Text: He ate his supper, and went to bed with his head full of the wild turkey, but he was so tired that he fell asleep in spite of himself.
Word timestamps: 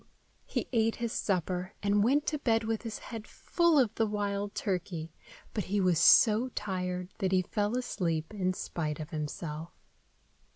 He 0.47 0.65
ate 0.73 0.95
his 0.95 1.13
supper, 1.13 1.73
and 1.83 2.03
went 2.03 2.25
to 2.25 2.39
bed 2.39 2.63
with 2.63 2.81
his 2.81 2.97
head 2.97 3.27
full 3.27 3.77
of 3.77 3.93
the 3.93 4.07
wild 4.07 4.55
turkey, 4.55 5.13
but 5.53 5.65
he 5.65 5.79
was 5.79 5.99
so 5.99 6.49
tired 6.55 7.09
that 7.19 7.31
he 7.31 7.43
fell 7.43 7.77
asleep 7.77 8.33
in 8.33 8.53
spite 8.55 8.99
of 8.99 9.11
himself. 9.11 9.69